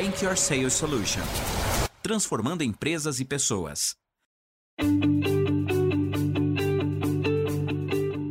Rank 0.00 0.22
Your 0.22 0.34
Sales 0.34 0.72
Solution, 0.72 1.20
transformando 2.02 2.64
empresas 2.64 3.20
e 3.20 3.24
pessoas. 3.26 3.94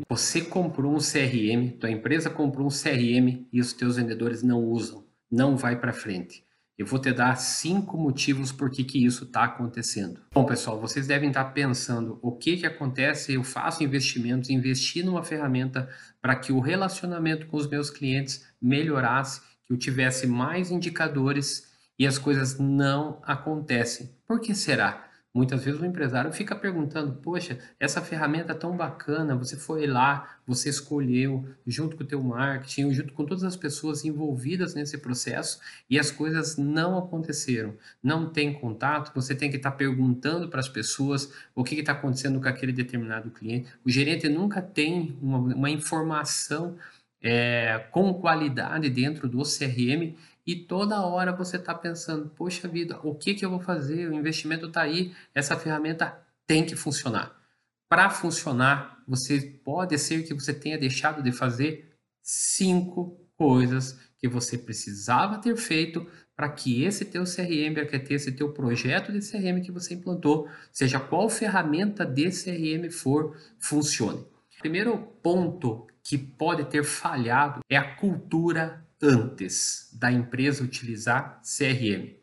Você 0.10 0.42
comprou 0.42 0.96
um 0.96 0.98
CRM, 0.98 1.78
tua 1.80 1.92
empresa 1.92 2.28
comprou 2.28 2.66
um 2.66 2.72
CRM 2.72 3.46
e 3.54 3.62
os 3.62 3.72
teus 3.72 3.98
vendedores 3.98 4.42
não 4.42 4.64
usam, 4.64 5.06
não 5.32 5.56
vai 5.56 5.80
para 5.80 5.94
frente. 5.94 6.44
Eu 6.76 6.88
vou 6.88 6.98
te 6.98 7.14
dar 7.14 7.36
cinco 7.36 8.00
motivos 8.00 8.52
por 8.52 8.72
que, 8.72 8.84
que 8.84 9.06
isso 9.06 9.26
está 9.26 9.44
acontecendo. 9.44 10.22
Bom, 10.34 10.46
pessoal, 10.46 10.82
vocês 10.82 11.06
devem 11.06 11.30
estar 11.30 11.44
tá 11.44 11.52
pensando 11.52 12.18
o 12.24 12.32
que, 12.32 12.58
que 12.58 12.66
acontece. 12.66 13.36
Eu 13.36 13.44
faço 13.44 13.84
investimentos, 13.84 14.50
investi 14.50 15.04
numa 15.04 15.24
ferramenta 15.24 15.88
para 16.20 16.36
que 16.36 16.52
o 16.52 16.60
relacionamento 16.60 17.46
com 17.46 17.58
os 17.58 17.68
meus 17.68 17.92
clientes 17.92 18.44
melhorasse, 18.60 19.42
que 19.70 19.74
eu 19.74 19.78
tivesse 19.78 20.26
mais 20.26 20.72
indicadores 20.72 21.69
e 22.00 22.08
as 22.08 22.18
coisas 22.18 22.58
não 22.58 23.20
acontecem. 23.24 24.10
Por 24.26 24.40
que 24.40 24.56
será? 24.56 25.10
Muitas 25.32 25.64
vezes 25.64 25.80
o 25.80 25.86
empresário 25.86 26.34
fica 26.34 26.56
perguntando: 26.56 27.14
Poxa, 27.22 27.60
essa 27.80 28.02
ferramenta 28.02 28.54
é 28.54 28.56
tão 28.56 28.76
bacana, 28.76 29.36
você 29.36 29.56
foi 29.56 29.86
lá, 29.86 30.38
você 30.46 30.70
escolheu, 30.70 31.48
junto 31.68 31.96
com 31.96 32.04
o 32.04 32.08
teu 32.08 32.22
marketing, 32.24 32.92
junto 32.92 33.14
com 33.14 33.24
todas 33.24 33.44
as 33.44 33.56
pessoas 33.56 34.04
envolvidas 34.04 34.74
nesse 34.74 34.98
processo 34.98 35.60
e 35.88 36.00
as 36.00 36.10
coisas 36.10 36.58
não 36.58 36.98
aconteceram. 36.98 37.76
Não 38.02 38.28
tem 38.28 38.52
contato, 38.54 39.14
você 39.14 39.36
tem 39.36 39.52
que 39.52 39.58
estar 39.58 39.70
tá 39.70 39.78
perguntando 39.78 40.50
para 40.50 40.62
as 40.62 40.70
pessoas 40.70 41.32
o 41.54 41.64
que 41.64 41.76
está 41.76 41.92
acontecendo 41.92 42.42
com 42.42 42.48
aquele 42.48 42.74
determinado 42.74 43.30
cliente. 43.30 43.70
O 43.86 43.90
gerente 43.90 44.28
nunca 44.28 44.64
tem 44.64 45.16
uma, 45.22 45.38
uma 45.38 45.70
informação 45.70 46.76
é, 47.22 47.86
com 47.92 48.14
qualidade 48.16 48.90
dentro 48.90 49.28
do 49.28 49.44
CRM 49.44 50.16
e 50.50 50.56
toda 50.56 51.06
hora 51.06 51.32
você 51.32 51.58
está 51.58 51.76
pensando, 51.76 52.28
poxa 52.30 52.68
vida, 52.68 53.00
o 53.04 53.14
que, 53.14 53.36
que 53.36 53.46
eu 53.46 53.52
vou 53.52 53.60
fazer? 53.60 54.10
O 54.10 54.16
investimento 54.16 54.66
está 54.66 54.82
aí, 54.82 55.14
essa 55.32 55.56
ferramenta 55.56 56.20
tem 56.48 56.66
que 56.66 56.76
funcionar. 56.76 57.40
Para 57.88 58.10
funcionar, 58.10 58.98
você 59.08 59.40
pode 59.64 59.96
ser 60.00 60.24
que 60.24 60.34
você 60.34 60.52
tenha 60.52 60.76
deixado 60.76 61.22
de 61.22 61.32
fazer 61.32 61.96
cinco 62.24 63.24
coisas 63.38 64.00
que 64.18 64.28
você 64.28 64.58
precisava 64.58 65.38
ter 65.38 65.56
feito 65.56 66.08
para 66.36 66.50
que 66.50 66.84
esse 66.84 67.06
teu 67.06 67.26
CRM, 67.26 67.86
para 67.88 68.00
que 68.00 68.12
esse 68.12 68.32
teu 68.32 68.52
projeto 68.52 69.12
de 69.12 69.20
CRM 69.20 69.62
que 69.62 69.72
você 69.72 69.94
implantou, 69.94 70.50
seja 70.72 71.00
qual 71.00 71.30
ferramenta 71.30 72.04
de 72.04 72.32
CRM 72.32 72.90
for, 72.90 73.38
funcione. 73.60 74.26
Primeiro 74.60 74.98
ponto 75.22 75.86
que 76.04 76.18
pode 76.18 76.66
ter 76.72 76.84
falhado 76.84 77.60
é 77.70 77.78
a 77.78 77.96
cultura 77.96 78.84
antes 79.02 79.90
da 79.94 80.12
empresa 80.12 80.64
utilizar 80.64 81.42
CRM. 81.44 82.16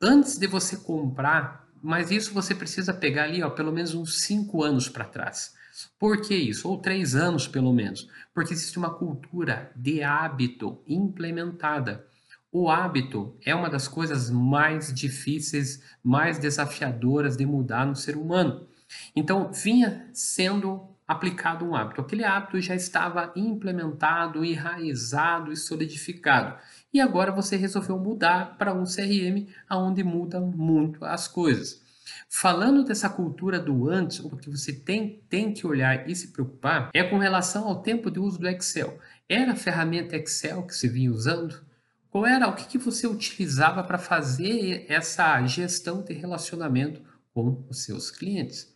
Antes 0.00 0.38
de 0.38 0.46
você 0.46 0.76
comprar, 0.76 1.68
mas 1.82 2.10
isso 2.10 2.34
você 2.34 2.54
precisa 2.54 2.92
pegar 2.92 3.24
ali, 3.24 3.42
ó, 3.42 3.50
pelo 3.50 3.72
menos 3.72 3.94
uns 3.94 4.22
cinco 4.22 4.62
anos 4.62 4.88
para 4.88 5.04
trás. 5.04 5.54
Por 5.98 6.20
que 6.20 6.34
isso? 6.34 6.68
Ou 6.68 6.78
três 6.78 7.14
anos, 7.14 7.46
pelo 7.46 7.72
menos. 7.72 8.08
Porque 8.34 8.52
existe 8.52 8.78
uma 8.78 8.94
cultura 8.94 9.70
de 9.74 10.02
hábito 10.02 10.82
implementada. 10.86 12.06
O 12.52 12.68
hábito 12.68 13.36
é 13.44 13.54
uma 13.54 13.70
das 13.70 13.86
coisas 13.86 14.28
mais 14.28 14.92
difíceis, 14.92 15.82
mais 16.02 16.38
desafiadoras 16.38 17.36
de 17.36 17.46
mudar 17.46 17.86
no 17.86 17.94
ser 17.94 18.16
humano. 18.16 18.66
Então, 19.14 19.52
vinha 19.52 20.10
sendo 20.12 20.89
aplicado 21.10 21.64
um 21.64 21.74
hábito. 21.74 22.00
Aquele 22.00 22.22
hábito 22.22 22.60
já 22.60 22.72
estava 22.72 23.32
implementado, 23.34 24.44
enraizado 24.44 25.52
e 25.52 25.56
solidificado. 25.56 26.56
E 26.94 27.00
agora 27.00 27.32
você 27.32 27.56
resolveu 27.56 27.98
mudar 27.98 28.56
para 28.56 28.72
um 28.72 28.84
CRM 28.84 29.48
onde 29.68 30.04
muda 30.04 30.38
muito 30.40 31.04
as 31.04 31.26
coisas. 31.26 31.82
Falando 32.28 32.84
dessa 32.84 33.08
cultura 33.08 33.58
do 33.58 33.88
antes, 33.88 34.20
o 34.20 34.36
que 34.36 34.48
você 34.48 34.72
tem, 34.72 35.20
tem 35.28 35.52
que 35.52 35.66
olhar 35.66 36.08
e 36.08 36.14
se 36.14 36.28
preocupar 36.28 36.90
é 36.94 37.02
com 37.02 37.18
relação 37.18 37.66
ao 37.66 37.82
tempo 37.82 38.08
de 38.08 38.20
uso 38.20 38.38
do 38.38 38.48
Excel. 38.48 38.96
Era 39.28 39.52
a 39.52 39.56
ferramenta 39.56 40.16
Excel 40.16 40.62
que 40.62 40.76
você 40.76 40.86
vinha 40.86 41.10
usando? 41.10 41.60
Qual 42.08 42.24
era 42.24 42.46
o 42.46 42.54
que, 42.54 42.68
que 42.68 42.78
você 42.78 43.08
utilizava 43.08 43.82
para 43.82 43.98
fazer 43.98 44.86
essa 44.88 45.44
gestão 45.44 46.04
de 46.04 46.12
relacionamento 46.12 47.02
com 47.34 47.64
os 47.68 47.82
seus 47.82 48.12
clientes? 48.12 48.69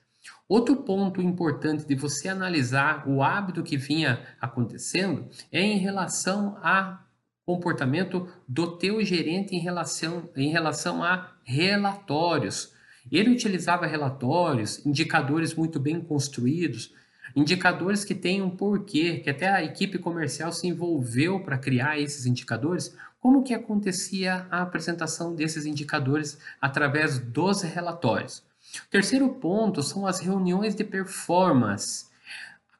Outro 0.49 0.77
ponto 0.77 1.23
importante 1.23 1.87
de 1.87 1.95
você 1.95 2.29
analisar 2.29 3.09
o 3.09 3.23
hábito 3.23 3.62
que 3.62 3.77
vinha 3.77 4.23
acontecendo 4.41 5.29
é 5.51 5.61
em 5.61 5.79
relação 5.79 6.59
a 6.62 7.05
comportamento 7.47 8.29
do 8.49 8.77
teu 8.79 9.05
gerente 9.05 9.55
em 9.55 9.61
relação, 9.61 10.31
em 10.35 10.51
relação 10.51 11.03
a 11.03 11.33
relatórios. 11.45 12.73
Ele 13.12 13.31
utilizava 13.31 13.87
relatórios, 13.87 14.85
indicadores 14.85 15.55
muito 15.55 15.79
bem 15.79 16.01
construídos, 16.01 16.95
indicadores 17.37 18.05
que 18.05 18.15
têm 18.15 18.41
um 18.41 18.51
porquê, 18.51 19.19
que 19.19 19.29
até 19.29 19.49
a 19.49 19.62
equipe 19.62 19.99
comercial 19.99 20.53
se 20.53 20.67
envolveu 20.67 21.41
para 21.41 21.59
criar 21.59 21.99
esses 21.99 22.25
indicadores. 22.25 22.97
Como 23.21 23.43
que 23.43 23.55
acontecia 23.55 24.47
a 24.51 24.62
apresentação 24.62 25.35
desses 25.35 25.67
indicadores 25.67 26.39
através 26.61 27.19
dos 27.19 27.62
relatórios? 27.62 28.43
O 28.83 28.91
terceiro 28.91 29.29
ponto 29.29 29.83
são 29.83 30.07
as 30.07 30.21
reuniões 30.21 30.75
de 30.75 30.85
performance. 30.85 32.07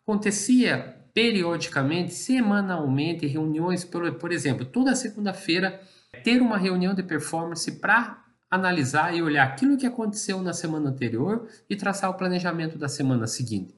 Acontecia 0.03 0.97
periodicamente, 1.15 2.13
semanalmente, 2.13 3.27
reuniões, 3.27 3.85
por, 3.85 4.33
exemplo, 4.33 4.65
toda 4.65 4.97
segunda-feira, 4.97 5.81
ter 6.25 6.43
uma 6.43 6.59
reunião 6.59 6.95
de 6.95 7.03
performance 7.03 7.71
para 7.73 8.25
analisar 8.51 9.15
e 9.15 9.23
olhar 9.23 9.45
aquilo 9.45 9.77
que 9.77 9.87
aconteceu 9.87 10.41
na 10.43 10.53
semana 10.53 10.91
anterior 10.91 11.49
e 11.69 11.77
traçar 11.77 12.11
o 12.11 12.15
planejamento 12.15 12.77
da 12.77 12.89
semana 12.89 13.27
seguinte. 13.27 13.75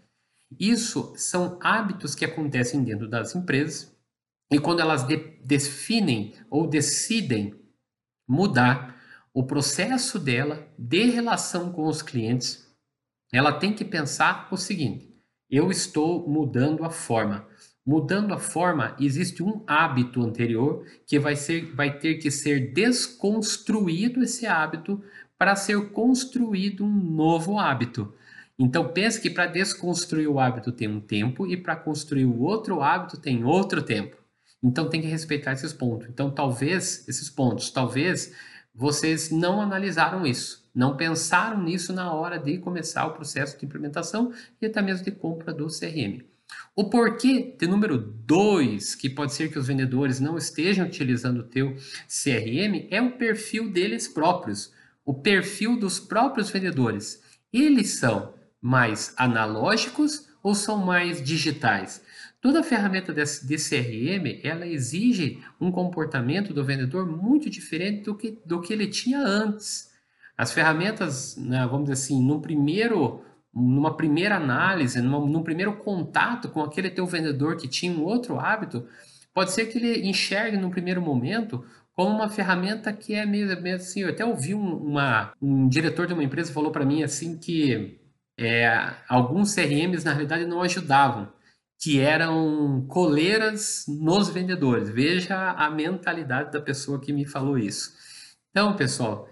Isso 0.59 1.13
são 1.17 1.59
hábitos 1.61 2.15
que 2.15 2.25
acontecem 2.25 2.83
dentro 2.83 3.09
das 3.09 3.35
empresas 3.35 3.95
e 4.51 4.59
quando 4.59 4.81
elas 4.81 5.05
de, 5.07 5.17
definem 5.45 6.35
ou 6.49 6.67
decidem 6.67 7.55
mudar, 8.29 8.96
o 9.37 9.45
processo 9.45 10.19
dela 10.19 10.67
de 10.79 11.11
relação 11.11 11.71
com 11.71 11.87
os 11.87 12.01
clientes, 12.01 12.67
ela 13.31 13.53
tem 13.53 13.75
que 13.75 13.85
pensar 13.85 14.49
o 14.51 14.57
seguinte: 14.57 15.15
eu 15.51 15.71
estou 15.71 16.27
mudando 16.27 16.83
a 16.85 16.89
forma. 16.89 17.47
Mudando 17.85 18.33
a 18.33 18.39
forma, 18.39 18.97
existe 18.99 19.43
um 19.43 19.63
hábito 19.67 20.23
anterior 20.23 20.87
que 21.07 21.19
vai, 21.19 21.37
ser, 21.37 21.67
vai 21.75 21.99
ter 21.99 22.15
que 22.15 22.31
ser 22.31 22.73
desconstruído 22.73 24.23
esse 24.23 24.47
hábito 24.47 25.05
para 25.37 25.55
ser 25.55 25.91
construído 25.91 26.83
um 26.83 26.91
novo 26.91 27.59
hábito. 27.59 28.15
Então 28.59 28.89
pense 28.89 29.21
que 29.21 29.29
para 29.29 29.47
desconstruir 29.47 30.29
o 30.29 30.41
hábito 30.41 30.73
tem 30.73 30.89
um 30.89 30.99
tempo 30.99 31.47
e 31.47 31.59
para 31.59 31.77
construir 31.77 32.25
o 32.25 32.41
outro 32.41 32.81
hábito 32.81 33.19
tem 33.19 33.45
outro 33.45 33.83
tempo. 33.83 34.17
Então 34.63 34.89
tem 34.89 35.03
que 35.03 35.09
respeitar 35.09 35.53
esses 35.53 35.75
pontos. 35.75 36.09
Então 36.09 36.31
talvez 36.31 37.07
esses 37.07 37.29
pontos, 37.29 37.69
talvez 37.69 38.33
vocês 38.77 39.31
não 39.31 39.61
analisaram 39.61 40.27
isso, 40.27 40.69
não 40.75 40.97
pensaram 40.97 41.63
nisso 41.63 41.95
na 41.95 42.13
hora 42.13 42.39
de 42.39 42.59
começar 42.59 43.07
o 43.07 43.15
processo 43.15 43.59
de 43.59 43.65
implementação 43.65 44.33
e 44.61 44.67
até 44.67 44.83
mesmo 44.83 45.05
de 45.05 45.11
compra 45.11 45.53
do 45.53 45.67
CRM. 45.69 46.23
O 46.75 46.91
porquê 46.91 47.57
de 47.59 47.67
número 47.67 47.97
2, 47.97 48.95
que 48.95 49.09
pode 49.09 49.33
ser 49.33 49.51
que 49.51 49.59
os 49.59 49.67
vendedores 49.67 50.21
não 50.21 50.37
estejam 50.37 50.87
utilizando 50.87 51.39
o 51.39 51.45
teu 51.45 51.75
CRM, 52.07 52.87
é 52.91 53.01
o 53.01 53.13
perfil 53.13 53.71
deles 53.71 54.07
próprios, 54.07 54.73
o 55.05 55.15
perfil 55.15 55.79
dos 55.79 55.99
próprios 55.99 56.51
vendedores. 56.51 57.23
Eles 57.51 57.99
são 57.99 58.35
mais 58.61 59.15
analógicos 59.17 60.29
ou 60.43 60.55
são 60.55 60.85
mais 60.85 61.23
digitais? 61.25 62.03
Toda 62.47 62.63
ferramenta 62.63 63.13
de, 63.13 63.57
CRM, 63.57 64.41
ela 64.45 64.69
exige 64.69 65.43
um 65.61 65.73
comportamento 65.73 66.55
do 66.55 66.65
vendedor 66.65 67.05
muito 67.05 67.51
diferente 67.51 68.05
do 68.05 68.15
que, 68.15 68.41
do 68.47 68.61
que 68.61 68.73
ele 68.73 68.87
tinha 68.87 69.19
antes. 69.19 69.91
As 70.39 70.53
ferramentas, 70.53 71.37
né, 71.37 71.67
vamos 71.67 71.89
dizer 71.89 71.95
assim, 71.95 72.25
no 72.25 72.41
primeiro, 72.41 73.25
numa 73.53 73.97
primeira 73.97 74.37
análise, 74.37 75.03
numa, 75.03 75.19
num 75.27 75.43
primeiro 75.43 75.73
contato 75.79 76.49
com 76.49 76.63
aquele 76.63 76.89
teu 76.89 77.05
vendedor 77.05 77.57
que 77.57 77.67
tinha 77.67 77.91
um 77.91 78.05
outro 78.05 78.39
hábito, 78.39 78.87
pode 79.35 79.51
ser 79.51 79.67
que 79.67 79.79
ele 79.79 80.09
enxergue 80.09 80.57
no 80.57 80.71
primeiro 80.71 81.03
momento 81.03 81.65
como 81.95 82.15
uma 82.15 82.29
ferramenta 82.29 82.93
que 82.93 83.13
é 83.13 83.27
meio, 83.27 83.61
meio 83.61 83.75
assim. 83.75 84.03
Eu 84.03 84.11
até 84.11 84.25
ouvi 84.25 84.55
um, 84.55 84.73
uma, 84.73 85.33
um 85.43 85.67
diretor 85.67 86.07
de 86.07 86.13
uma 86.13 86.23
empresa 86.23 86.53
falou 86.53 86.71
para 86.71 86.85
mim 86.85 87.03
assim 87.03 87.37
que 87.37 87.99
é, 88.39 88.95
alguns 89.09 89.53
CRMs 89.53 90.05
na 90.05 90.13
realidade 90.13 90.47
não 90.47 90.63
ajudavam 90.63 91.35
que 91.79 92.01
eram 92.01 92.87
coleiras 92.89 93.85
nos 93.87 94.29
vendedores. 94.29 94.89
Veja 94.89 95.53
a 95.53 95.71
mentalidade 95.71 96.53
da 96.53 96.61
pessoa 96.61 97.01
que 97.01 97.13
me 97.13 97.27
falou 97.27 97.59
isso. 97.59 97.93
Então, 98.51 98.75
pessoal, 98.75 99.29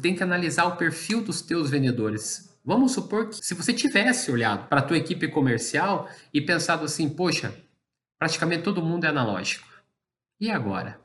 tem 0.00 0.14
que 0.14 0.22
analisar 0.22 0.66
o 0.66 0.76
perfil 0.76 1.22
dos 1.22 1.42
teus 1.42 1.70
vendedores. 1.70 2.50
Vamos 2.64 2.92
supor 2.92 3.28
que 3.28 3.36
se 3.36 3.54
você 3.54 3.72
tivesse 3.72 4.30
olhado 4.30 4.68
para 4.68 4.80
a 4.80 4.84
tua 4.84 4.96
equipe 4.96 5.28
comercial 5.28 6.08
e 6.32 6.40
pensado 6.40 6.84
assim, 6.84 7.08
poxa, 7.08 7.54
praticamente 8.18 8.62
todo 8.62 8.82
mundo 8.82 9.04
é 9.04 9.08
analógico. 9.08 9.66
E 10.40 10.50
agora? 10.50 11.00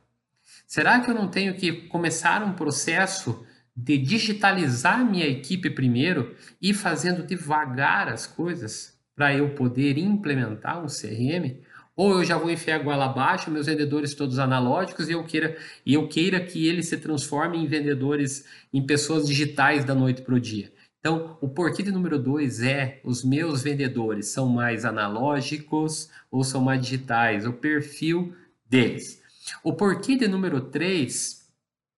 Será 0.66 1.00
que 1.00 1.10
eu 1.10 1.16
não 1.16 1.28
tenho 1.28 1.56
que 1.56 1.88
começar 1.88 2.44
um 2.44 2.54
processo 2.54 3.46
de 3.76 3.98
digitalizar 3.98 5.06
minha 5.06 5.28
equipe 5.28 5.70
primeiro 5.70 6.36
e 6.62 6.74
fazendo 6.74 7.26
devagar 7.26 8.08
as 8.08 8.26
coisas 8.26 8.97
para 9.18 9.34
eu 9.36 9.50
poder 9.56 9.98
implementar 9.98 10.80
um 10.80 10.86
CRM? 10.86 11.58
Ou 11.96 12.20
eu 12.20 12.24
já 12.24 12.38
vou 12.38 12.52
enfiar 12.52 12.76
a 12.76 12.84
goela 12.84 13.06
abaixo, 13.06 13.50
meus 13.50 13.66
vendedores 13.66 14.14
todos 14.14 14.38
analógicos, 14.38 15.10
e 15.10 15.14
eu 15.14 15.24
queira, 15.24 15.58
e 15.84 15.96
eu 15.96 16.08
queira 16.08 16.40
que 16.40 16.68
eles 16.68 16.88
se 16.88 16.98
transformem 16.98 17.64
em 17.64 17.68
vendedores, 17.68 18.46
em 18.72 18.86
pessoas 18.86 19.28
digitais 19.28 19.84
da 19.84 19.96
noite 19.96 20.22
para 20.22 20.36
o 20.36 20.40
dia. 20.40 20.72
Então, 21.00 21.36
o 21.42 21.50
porquê 21.50 21.82
de 21.82 21.92
número 21.92 22.20
dois 22.20 22.62
é 22.62 23.02
os 23.04 23.24
meus 23.24 23.64
vendedores 23.64 24.28
são 24.28 24.48
mais 24.48 24.86
analógicos 24.86 26.10
ou 26.30 26.44
são 26.44 26.62
mais 26.62 26.80
digitais, 26.82 27.48
o 27.48 27.54
perfil 27.54 28.36
deles. 28.70 29.20
O 29.64 29.74
porquê 29.74 30.16
de 30.16 30.28
número 30.28 30.62
três 30.62 31.50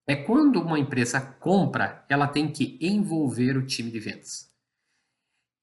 é 0.07 0.15
quando 0.15 0.61
uma 0.61 0.79
empresa 0.79 1.19
compra, 1.19 2.05
ela 2.07 2.27
tem 2.27 2.47
que 2.47 2.77
envolver 2.79 3.57
o 3.57 3.65
time 3.65 3.91
de 3.91 3.99
vendas. 3.99 4.48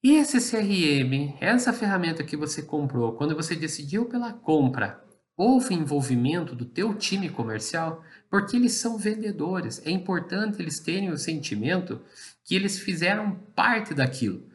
E 0.07 0.15
esse 0.15 0.39
CRM, 0.39 1.35
essa 1.41 1.73
ferramenta 1.73 2.23
que 2.23 2.37
você 2.37 2.61
comprou, 2.61 3.11
quando 3.11 3.35
você 3.35 3.57
decidiu 3.57 4.05
pela 4.05 4.31
compra, 4.31 5.03
houve 5.35 5.73
envolvimento 5.73 6.55
do 6.55 6.63
teu 6.63 6.93
time 6.93 7.29
comercial, 7.29 8.01
porque 8.29 8.55
eles 8.55 8.71
são 8.71 8.97
vendedores. 8.97 9.85
É 9.85 9.91
importante 9.91 10.61
eles 10.61 10.79
terem 10.79 11.09
o 11.09 11.17
sentimento 11.17 11.99
que 12.45 12.55
eles 12.55 12.79
fizeram 12.79 13.35
parte 13.53 13.93
daquilo. 13.93 14.46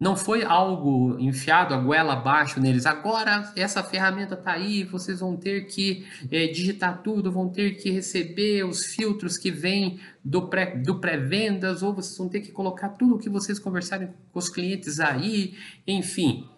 Não 0.00 0.14
foi 0.14 0.44
algo 0.44 1.18
enfiado 1.18 1.74
a 1.74 1.76
goela 1.76 2.12
abaixo 2.12 2.60
neles. 2.60 2.86
Agora 2.86 3.52
essa 3.56 3.82
ferramenta 3.82 4.34
está 4.34 4.52
aí, 4.52 4.84
vocês 4.84 5.18
vão 5.18 5.36
ter 5.36 5.66
que 5.66 6.06
é, 6.30 6.46
digitar 6.46 7.02
tudo, 7.02 7.32
vão 7.32 7.48
ter 7.48 7.72
que 7.72 7.90
receber 7.90 8.64
os 8.64 8.84
filtros 8.84 9.36
que 9.36 9.50
vêm 9.50 9.98
do 10.24 10.48
pré-vendas, 10.48 10.86
do 10.86 11.00
pré 11.00 11.86
ou 11.88 11.94
vocês 11.94 12.16
vão 12.16 12.28
ter 12.28 12.40
que 12.40 12.52
colocar 12.52 12.90
tudo 12.90 13.16
o 13.16 13.18
que 13.18 13.28
vocês 13.28 13.58
conversarem 13.58 14.10
com 14.32 14.38
os 14.38 14.48
clientes 14.48 15.00
aí, 15.00 15.56
enfim. 15.84 16.48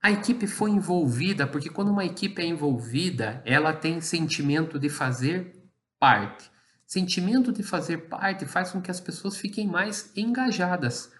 A 0.00 0.12
equipe 0.12 0.46
foi 0.46 0.70
envolvida, 0.70 1.48
porque 1.48 1.68
quando 1.68 1.90
uma 1.90 2.04
equipe 2.04 2.40
é 2.40 2.46
envolvida, 2.46 3.42
ela 3.44 3.72
tem 3.72 4.00
sentimento 4.00 4.78
de 4.78 4.88
fazer 4.88 5.52
parte. 5.98 6.48
Sentimento 6.86 7.52
de 7.52 7.64
fazer 7.64 8.08
parte 8.08 8.46
faz 8.46 8.70
com 8.70 8.80
que 8.80 8.92
as 8.92 9.00
pessoas 9.00 9.36
fiquem 9.36 9.66
mais 9.66 10.12
engajadas. 10.16 11.10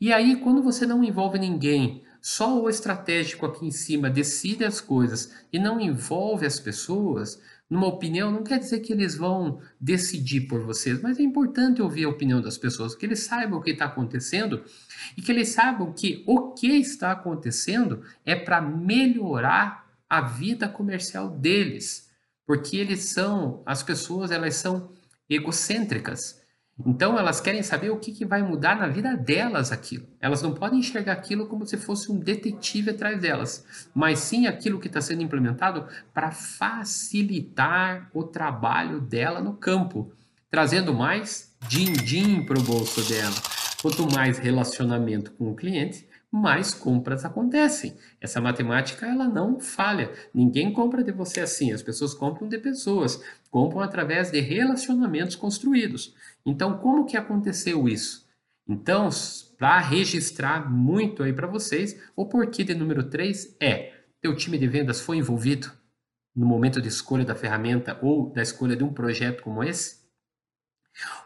E 0.00 0.12
aí, 0.12 0.36
quando 0.36 0.62
você 0.62 0.86
não 0.86 1.04
envolve 1.04 1.38
ninguém, 1.38 2.02
só 2.20 2.60
o 2.60 2.68
estratégico 2.68 3.46
aqui 3.46 3.66
em 3.66 3.70
cima 3.70 4.10
decide 4.10 4.64
as 4.64 4.80
coisas 4.80 5.32
e 5.52 5.58
não 5.58 5.80
envolve 5.80 6.46
as 6.46 6.58
pessoas, 6.58 7.40
numa 7.70 7.86
opinião, 7.86 8.30
não 8.30 8.42
quer 8.42 8.58
dizer 8.58 8.80
que 8.80 8.92
eles 8.92 9.16
vão 9.16 9.60
decidir 9.78 10.42
por 10.42 10.62
vocês, 10.62 11.00
mas 11.02 11.18
é 11.18 11.22
importante 11.22 11.82
ouvir 11.82 12.04
a 12.04 12.08
opinião 12.08 12.40
das 12.40 12.56
pessoas, 12.56 12.94
que 12.94 13.04
eles 13.04 13.20
saibam 13.20 13.58
o 13.58 13.62
que 13.62 13.72
está 13.72 13.84
acontecendo 13.84 14.64
e 15.16 15.22
que 15.22 15.30
eles 15.30 15.50
saibam 15.50 15.92
que 15.92 16.24
o 16.26 16.52
que 16.52 16.68
está 16.68 17.12
acontecendo 17.12 18.02
é 18.24 18.34
para 18.34 18.60
melhorar 18.60 19.86
a 20.08 20.22
vida 20.22 20.66
comercial 20.66 21.28
deles, 21.28 22.08
porque 22.46 22.78
eles 22.78 23.10
são, 23.10 23.62
as 23.66 23.82
pessoas, 23.82 24.30
elas 24.30 24.54
são 24.54 24.90
egocêntricas. 25.28 26.40
Então 26.86 27.18
elas 27.18 27.40
querem 27.40 27.62
saber 27.62 27.90
o 27.90 27.98
que, 27.98 28.12
que 28.12 28.24
vai 28.24 28.42
mudar 28.42 28.76
na 28.78 28.86
vida 28.86 29.16
delas 29.16 29.72
aquilo. 29.72 30.06
Elas 30.20 30.42
não 30.42 30.54
podem 30.54 30.78
enxergar 30.78 31.12
aquilo 31.12 31.46
como 31.46 31.66
se 31.66 31.76
fosse 31.76 32.10
um 32.12 32.18
detetive 32.18 32.90
atrás 32.90 33.20
delas, 33.20 33.66
mas 33.92 34.20
sim 34.20 34.46
aquilo 34.46 34.78
que 34.78 34.86
está 34.86 35.00
sendo 35.00 35.22
implementado 35.22 35.86
para 36.14 36.30
facilitar 36.30 38.08
o 38.14 38.22
trabalho 38.22 39.00
dela 39.00 39.40
no 39.40 39.54
campo, 39.54 40.12
trazendo 40.50 40.94
mais 40.94 41.54
din-din 41.68 42.44
para 42.44 42.58
o 42.58 42.62
bolso 42.62 43.02
dela. 43.08 43.34
Quanto 43.82 44.12
mais 44.12 44.38
relacionamento 44.38 45.32
com 45.32 45.50
o 45.50 45.54
cliente, 45.54 46.08
mais 46.30 46.74
compras 46.74 47.24
acontecem. 47.24 47.96
Essa 48.20 48.40
matemática 48.40 49.06
ela 49.06 49.26
não 49.26 49.58
falha. 49.58 50.12
Ninguém 50.34 50.72
compra 50.72 51.02
de 51.02 51.10
você 51.10 51.40
assim. 51.40 51.72
As 51.72 51.82
pessoas 51.82 52.12
compram 52.12 52.48
de 52.48 52.58
pessoas, 52.58 53.22
compram 53.50 53.80
através 53.80 54.30
de 54.30 54.40
relacionamentos 54.40 55.36
construídos. 55.36 56.14
Então, 56.48 56.78
como 56.78 57.04
que 57.04 57.14
aconteceu 57.14 57.86
isso? 57.86 58.26
Então, 58.66 59.10
para 59.58 59.78
registrar 59.80 60.70
muito 60.70 61.22
aí 61.22 61.30
para 61.30 61.46
vocês, 61.46 62.00
o 62.16 62.24
porquê 62.24 62.64
de 62.64 62.74
número 62.74 63.10
3 63.10 63.56
é: 63.60 63.92
teu 64.18 64.34
time 64.34 64.56
de 64.56 64.66
vendas 64.66 64.98
foi 64.98 65.18
envolvido 65.18 65.70
no 66.34 66.46
momento 66.46 66.80
de 66.80 66.88
escolha 66.88 67.24
da 67.24 67.34
ferramenta 67.34 67.98
ou 68.00 68.30
da 68.32 68.40
escolha 68.40 68.74
de 68.74 68.82
um 68.82 68.92
projeto 68.92 69.42
como 69.42 69.62
esse? 69.62 69.98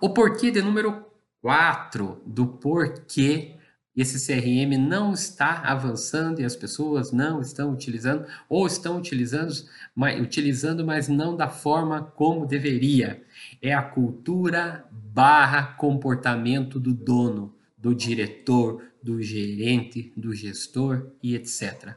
O 0.01 0.13
porquê 0.13 0.51
de 0.51 0.61
número 0.61 1.07
4 1.41 2.21
do 2.27 2.47
porquê 2.47 3.57
esse 3.97 4.27
CRM 4.27 4.79
não 4.79 5.13
está 5.13 5.61
avançando 5.61 6.41
e 6.41 6.45
as 6.45 6.57
pessoas 6.57 7.13
não 7.13 7.41
estão 7.41 7.73
utilizando 7.73 8.27
ou 8.49 8.67
estão 8.67 8.97
utilizando, 8.97 9.53
mas, 9.95 10.21
utilizando, 10.21 10.85
mas 10.85 11.09
não 11.09 11.37
da 11.37 11.49
forma 11.49 12.03
como 12.03 12.47
deveria. 12.47 13.23
É 13.61 13.75
a 13.75 13.83
cultura 13.83 14.87
barra 14.91 15.75
comportamento 15.75 16.81
do 16.81 16.95
dono, 16.95 17.55
do 17.77 17.95
diretor, 17.95 18.83
do 19.03 19.21
gerente, 19.21 20.13
do 20.17 20.35
gestor 20.35 21.11
e 21.23 21.35
etc. 21.35 21.95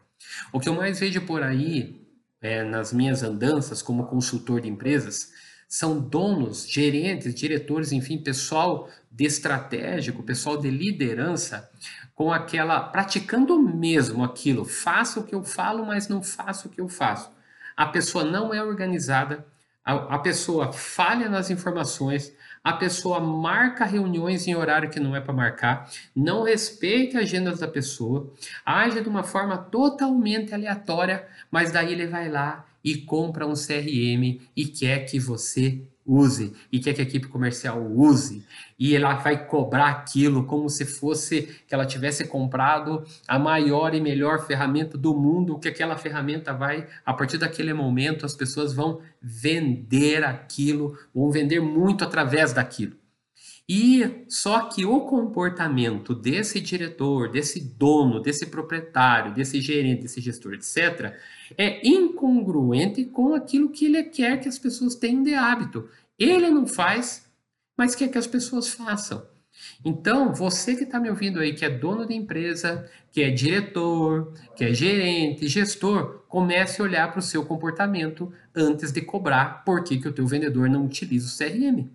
O 0.51 0.59
que 0.59 0.68
eu 0.68 0.75
mais 0.75 1.00
vejo 1.00 1.21
por 1.21 1.41
aí 1.41 2.01
é, 2.41 2.63
nas 2.63 2.91
minhas 2.91 3.24
andanças 3.24 3.81
como 3.81 4.07
consultor 4.07 4.59
de 4.59 4.69
empresas 4.69 5.31
são 5.75 6.00
donos, 6.00 6.66
gerentes, 6.66 7.36
diretores, 7.36 7.92
enfim, 7.92 8.18
pessoal 8.18 8.88
de 9.12 9.25
estratégico, 9.25 10.24
pessoal 10.24 10.56
de 10.56 10.69
liderança, 10.69 11.69
com 12.16 12.31
aquela 12.31 12.80
praticando 12.80 13.62
mesmo 13.62 14.24
aquilo, 14.24 14.63
faça 14.63 15.19
o 15.19 15.24
que 15.25 15.36
eu 15.36 15.44
falo, 15.44 15.86
mas 15.86 16.07
não 16.07 16.24
faça 16.24 16.69
o 16.69 16.72
que 16.72 16.80
eu 16.80 16.88
faço. 16.88 17.30
A 17.75 17.88
pessoa 17.88 18.24
não 18.24 18.54
é 18.54 18.63
organizada, 18.63 19.45
a, 19.83 20.16
a 20.16 20.19
pessoa 20.19 20.72
falha 20.72 21.27
nas 21.27 21.50
informações, 21.50 22.33
a 22.63 22.72
pessoa 22.72 23.19
marca 23.19 23.83
reuniões 23.83 24.48
em 24.48 24.56
horário 24.56 24.89
que 24.89 25.01
não 25.01 25.13
é 25.13 25.19
para 25.19 25.33
marcar, 25.33 25.89
não 26.16 26.44
respeita 26.44 27.18
as 27.18 27.25
agendas 27.25 27.60
da 27.60 27.68
pessoa, 27.68 28.31
age 28.66 29.01
de 29.01 29.10
uma 29.10 29.24
forma 29.24 29.57
totalmente 29.57 30.54
aleatória, 30.54 31.27
mas 31.51 31.69
daí 31.69 31.92
ele 31.92 32.07
vai 32.07 32.30
lá 32.30 32.66
e 32.85 32.97
compra 32.97 33.47
um 33.47 33.53
CRM 33.53 34.39
e 34.55 34.65
quer 34.67 35.05
que 35.05 35.19
você 35.19 35.81
use 36.05 36.53
e 36.71 36.79
quer 36.79 36.93
que 36.93 37.01
a 37.01 37.03
equipe 37.03 37.27
comercial 37.27 37.83
use 37.83 38.45
e 38.77 38.95
ela 38.95 39.15
vai 39.15 39.48
cobrar 39.48 39.89
aquilo 39.89 40.45
como 40.45 40.69
se 40.69 40.86
fosse 40.86 41.63
que 41.67 41.74
ela 41.74 41.86
tivesse 41.86 42.27
comprado 42.27 43.03
a 43.27 43.39
maior 43.39 43.95
e 43.95 44.00
melhor 44.00 44.45
ferramenta 44.45 45.00
do 45.00 45.15
mundo, 45.15 45.57
que 45.57 45.67
aquela 45.67 45.98
ferramenta 45.98 46.53
vai, 46.53 46.86
a 47.03 47.12
partir 47.12 47.39
daquele 47.39 47.74
momento, 47.74 48.24
as 48.24 48.36
pessoas 48.36 48.71
vão 48.71 49.01
vender 49.19 50.24
aquilo, 50.24 50.95
vão 51.13 51.31
vender 51.31 51.60
muito 51.60 52.03
através 52.03 52.53
daquilo. 52.53 52.95
E 53.67 54.25
só 54.27 54.69
que 54.69 54.86
o 54.86 55.01
comportamento 55.01 56.13
desse 56.13 56.62
diretor, 56.62 57.31
desse 57.31 57.60
dono, 57.60 58.22
desse 58.22 58.45
proprietário, 58.45 59.34
desse 59.34 59.60
gerente, 59.60 60.03
desse 60.03 60.22
gestor, 60.22 60.53
etc., 60.53 61.15
é 61.57 61.88
incongruente 61.88 63.05
com 63.05 63.34
aquilo 63.34 63.72
que 63.72 63.86
ele 63.86 64.03
quer 64.03 64.39
que 64.39 64.48
as 64.48 64.60
pessoas 64.60 64.93
tenham 64.93 65.24
de 65.24 65.34
hábito. 65.34 65.89
Ele 66.17 66.50
não 66.51 66.67
faz, 66.67 67.27
mas 67.75 67.95
quer 67.95 68.07
que 68.10 68.19
as 68.19 68.27
pessoas 68.27 68.69
façam. 68.69 69.25
Então, 69.84 70.34
você 70.34 70.75
que 70.75 70.84
está 70.84 71.00
me 71.00 71.10
ouvindo 71.10 71.39
aí, 71.39 71.53
que 71.53 71.65
é 71.65 71.69
dono 71.69 72.05
de 72.05 72.13
empresa, 72.13 72.89
que 73.12 73.24
é 73.24 73.31
diretor, 73.31 74.34
que 74.55 74.65
é 74.65 74.74
gerente, 74.74 75.48
gestor, 75.48 76.24
comece 76.27 76.81
a 76.81 76.86
olhar 76.86 77.12
para 77.12 77.19
o 77.19 77.24
seu 77.24 77.43
comportamento 77.45 78.31
antes 78.53 78.91
de 78.91 79.01
cobrar 79.01 79.63
por 79.63 79.84
que, 79.84 79.98
que 79.98 80.07
o 80.07 80.13
teu 80.13 80.27
vendedor 80.27 80.69
não 80.69 80.86
utiliza 80.86 81.27
o 81.27 81.38
CRM. 81.38 81.89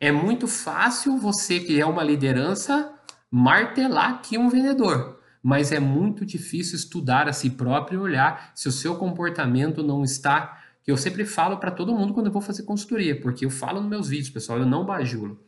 É 0.00 0.10
muito 0.10 0.46
fácil 0.46 1.16
você, 1.18 1.60
que 1.60 1.80
é 1.80 1.86
uma 1.86 2.02
liderança, 2.02 2.92
martelar 3.30 4.14
aqui 4.14 4.36
um 4.36 4.48
vendedor, 4.48 5.20
mas 5.42 5.72
é 5.72 5.78
muito 5.78 6.24
difícil 6.24 6.76
estudar 6.76 7.28
a 7.28 7.32
si 7.32 7.50
próprio 7.50 8.00
e 8.00 8.02
olhar 8.02 8.52
se 8.54 8.68
o 8.68 8.72
seu 8.72 8.96
comportamento 8.96 9.82
não 9.82 10.02
está. 10.02 10.60
Que 10.82 10.90
eu 10.90 10.96
sempre 10.96 11.24
falo 11.24 11.56
para 11.56 11.70
todo 11.70 11.94
mundo 11.94 12.12
quando 12.12 12.26
eu 12.26 12.32
vou 12.32 12.42
fazer 12.42 12.64
consultoria, 12.64 13.18
porque 13.18 13.44
eu 13.44 13.50
falo 13.50 13.80
nos 13.80 13.88
meus 13.88 14.08
vídeos, 14.08 14.30
pessoal, 14.30 14.58
eu 14.58 14.66
não 14.66 14.84
bajulo. 14.84 15.40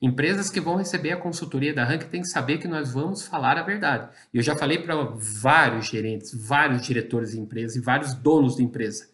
Empresas 0.00 0.48
que 0.48 0.60
vão 0.60 0.76
receber 0.76 1.12
a 1.12 1.16
consultoria 1.16 1.74
da 1.74 1.84
Rank 1.84 2.04
têm 2.04 2.22
que 2.22 2.28
saber 2.28 2.58
que 2.58 2.66
nós 2.66 2.92
vamos 2.92 3.26
falar 3.26 3.58
a 3.58 3.62
verdade. 3.62 4.08
Eu 4.32 4.42
já 4.42 4.56
falei 4.56 4.78
para 4.78 4.94
vários 5.14 5.86
gerentes, 5.86 6.32
vários 6.34 6.82
diretores 6.82 7.32
de 7.32 7.40
empresa 7.40 7.78
e 7.78 7.82
vários 7.82 8.14
donos 8.14 8.56
de 8.56 8.62
empresa. 8.62 9.08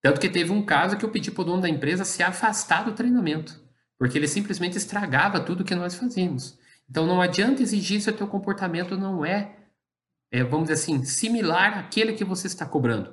Tanto 0.00 0.20
que 0.20 0.28
teve 0.28 0.52
um 0.52 0.64
caso 0.64 0.96
que 0.96 1.04
eu 1.04 1.10
pedi 1.10 1.30
para 1.30 1.42
o 1.42 1.44
dono 1.44 1.62
da 1.62 1.68
empresa 1.68 2.04
se 2.04 2.22
afastar 2.22 2.84
do 2.84 2.92
treinamento 2.92 3.63
porque 3.98 4.18
ele 4.18 4.28
simplesmente 4.28 4.76
estragava 4.76 5.40
tudo 5.40 5.64
que 5.64 5.74
nós 5.74 5.94
fazíamos. 5.94 6.58
Então 6.88 7.06
não 7.06 7.20
adianta 7.20 7.62
exigir 7.62 8.00
se 8.00 8.10
o 8.10 8.12
teu 8.12 8.26
comportamento 8.26 8.96
não 8.96 9.24
é, 9.24 9.56
é, 10.30 10.42
vamos 10.42 10.68
dizer 10.68 10.74
assim, 10.74 11.04
similar 11.04 11.78
àquele 11.78 12.12
que 12.12 12.24
você 12.24 12.46
está 12.46 12.66
cobrando. 12.66 13.12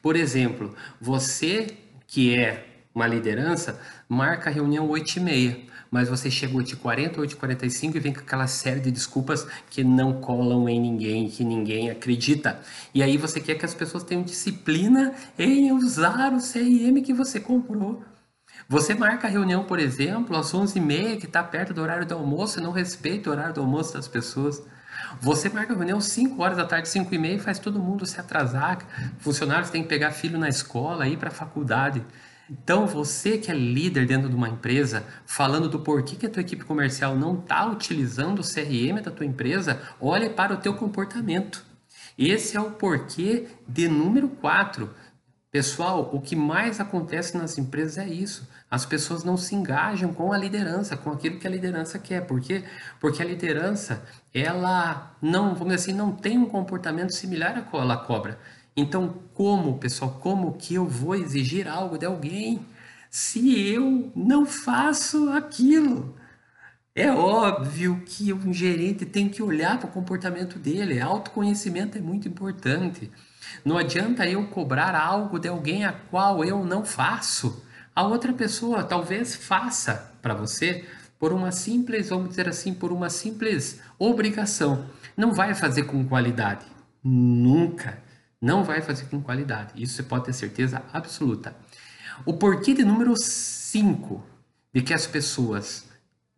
Por 0.00 0.16
exemplo, 0.16 0.74
você 1.00 1.66
que 2.06 2.34
é 2.34 2.66
uma 2.94 3.06
liderança, 3.06 3.80
marca 4.08 4.50
a 4.50 4.52
reunião 4.52 4.88
8 4.88 5.16
e 5.16 5.20
meia, 5.20 5.60
mas 5.90 6.08
você 6.08 6.30
chega 6.30 6.56
8 6.56 6.72
e 6.72 6.76
40, 6.76 7.20
8 7.20 7.32
e 7.32 7.36
45 7.36 7.96
e 7.96 8.00
vem 8.00 8.12
com 8.12 8.20
aquela 8.20 8.46
série 8.46 8.80
de 8.80 8.90
desculpas 8.90 9.46
que 9.70 9.84
não 9.84 10.20
colam 10.20 10.68
em 10.68 10.80
ninguém, 10.80 11.28
que 11.28 11.44
ninguém 11.44 11.90
acredita. 11.90 12.60
E 12.94 13.02
aí 13.02 13.16
você 13.16 13.40
quer 13.40 13.56
que 13.56 13.64
as 13.64 13.74
pessoas 13.74 14.02
tenham 14.02 14.22
disciplina 14.22 15.14
em 15.38 15.70
usar 15.72 16.32
o 16.32 16.38
CRM 16.38 17.02
que 17.02 17.12
você 17.12 17.38
comprou. 17.38 18.02
Você 18.68 18.94
marca 18.94 19.26
a 19.26 19.30
reunião, 19.30 19.64
por 19.64 19.78
exemplo, 19.78 20.36
às 20.36 20.52
11h30, 20.52 21.18
que 21.18 21.26
está 21.26 21.42
perto 21.42 21.74
do 21.74 21.82
horário 21.82 22.06
do 22.06 22.14
almoço, 22.14 22.58
e 22.58 22.62
não 22.62 22.72
respeita 22.72 23.28
o 23.28 23.32
horário 23.32 23.54
do 23.54 23.60
almoço 23.60 23.94
das 23.94 24.08
pessoas. 24.08 24.62
Você 25.20 25.48
marca 25.48 25.72
a 25.72 25.76
reunião 25.76 26.00
5 26.00 26.42
horas 26.42 26.56
da 26.56 26.64
tarde, 26.64 26.88
5 26.88 27.14
e 27.14 27.18
meia, 27.18 27.36
e 27.36 27.40
faz 27.40 27.58
todo 27.58 27.78
mundo 27.78 28.06
se 28.06 28.18
atrasar. 28.20 28.78
Funcionários 29.18 29.70
têm 29.70 29.82
que 29.82 29.88
pegar 29.88 30.10
filho 30.10 30.38
na 30.38 30.48
escola, 30.48 31.08
ir 31.08 31.16
para 31.16 31.28
a 31.28 31.32
faculdade. 31.32 32.04
Então, 32.50 32.86
você 32.86 33.38
que 33.38 33.50
é 33.50 33.54
líder 33.54 34.06
dentro 34.06 34.28
de 34.28 34.34
uma 34.34 34.48
empresa, 34.48 35.04
falando 35.24 35.68
do 35.68 35.80
porquê 35.80 36.16
que 36.16 36.26
a 36.26 36.30
tua 36.30 36.42
equipe 36.42 36.64
comercial 36.64 37.16
não 37.16 37.38
está 37.38 37.64
utilizando 37.66 38.40
o 38.40 38.42
CRM 38.42 39.00
da 39.02 39.10
tua 39.10 39.26
empresa, 39.26 39.80
olhe 40.00 40.28
para 40.28 40.54
o 40.54 40.58
teu 40.58 40.74
comportamento. 40.74 41.64
Esse 42.18 42.56
é 42.56 42.60
o 42.60 42.72
porquê 42.72 43.48
de 43.66 43.88
número 43.88 44.28
4. 44.28 44.90
Pessoal, 45.52 46.08
o 46.14 46.18
que 46.18 46.34
mais 46.34 46.80
acontece 46.80 47.36
nas 47.36 47.58
empresas 47.58 47.98
é 47.98 48.08
isso. 48.08 48.48
As 48.70 48.86
pessoas 48.86 49.22
não 49.22 49.36
se 49.36 49.54
engajam 49.54 50.10
com 50.14 50.32
a 50.32 50.38
liderança, 50.38 50.96
com 50.96 51.10
aquilo 51.10 51.38
que 51.38 51.46
a 51.46 51.50
liderança 51.50 51.98
quer. 51.98 52.26
Por 52.26 52.40
quê? 52.40 52.64
Porque 52.98 53.20
a 53.20 53.26
liderança, 53.26 54.02
ela 54.32 55.14
não, 55.20 55.54
vamos 55.54 55.74
dizer 55.74 55.90
assim, 55.90 55.92
não 55.92 56.10
tem 56.10 56.38
um 56.38 56.46
comportamento 56.46 57.12
similar 57.12 57.68
ela 57.70 57.98
cobra. 57.98 58.38
Então, 58.74 59.18
como, 59.34 59.76
pessoal, 59.76 60.18
como 60.22 60.54
que 60.54 60.74
eu 60.74 60.86
vou 60.86 61.14
exigir 61.14 61.68
algo 61.68 61.98
de 61.98 62.06
alguém 62.06 62.64
se 63.10 63.68
eu 63.68 64.10
não 64.16 64.46
faço 64.46 65.28
aquilo? 65.34 66.16
É 66.94 67.10
óbvio 67.10 68.02
que 68.04 68.34
um 68.34 68.52
gerente 68.52 69.06
tem 69.06 69.26
que 69.26 69.42
olhar 69.42 69.78
para 69.78 69.88
o 69.88 69.92
comportamento 69.92 70.58
dele. 70.58 71.00
Autoconhecimento 71.00 71.96
é 71.96 72.02
muito 72.02 72.28
importante. 72.28 73.10
Não 73.64 73.78
adianta 73.78 74.28
eu 74.28 74.46
cobrar 74.48 74.94
algo 74.94 75.38
de 75.38 75.48
alguém 75.48 75.86
a 75.86 75.92
qual 75.92 76.44
eu 76.44 76.66
não 76.66 76.84
faço. 76.84 77.64
A 77.96 78.02
outra 78.02 78.34
pessoa 78.34 78.84
talvez 78.84 79.34
faça 79.34 80.12
para 80.20 80.34
você 80.34 80.84
por 81.18 81.32
uma 81.32 81.50
simples, 81.50 82.10
vamos 82.10 82.28
dizer 82.28 82.46
assim, 82.46 82.74
por 82.74 82.92
uma 82.92 83.08
simples 83.08 83.80
obrigação. 83.98 84.84
Não 85.16 85.32
vai 85.32 85.54
fazer 85.54 85.84
com 85.84 86.06
qualidade. 86.06 86.66
Nunca 87.02 88.02
não 88.38 88.64
vai 88.64 88.82
fazer 88.82 89.06
com 89.06 89.22
qualidade. 89.22 89.82
Isso 89.82 89.94
você 89.94 90.02
pode 90.02 90.26
ter 90.26 90.34
certeza 90.34 90.82
absoluta. 90.92 91.56
O 92.26 92.34
porquê 92.34 92.74
de 92.74 92.84
número 92.84 93.14
5 93.16 94.22
de 94.74 94.82
que 94.82 94.92
as 94.92 95.06
pessoas 95.06 95.90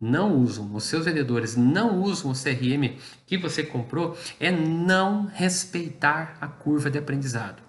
não 0.05 0.37
usam, 0.37 0.73
os 0.75 0.83
seus 0.83 1.05
vendedores 1.05 1.55
não 1.55 2.01
usam 2.01 2.31
o 2.31 2.33
CRM 2.33 2.97
que 3.25 3.37
você 3.37 3.63
comprou, 3.63 4.17
é 4.39 4.51
não 4.51 5.25
respeitar 5.25 6.37
a 6.39 6.47
curva 6.47 6.89
de 6.89 6.97
aprendizado. 6.97 7.63